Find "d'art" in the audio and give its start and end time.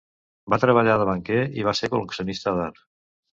2.57-2.83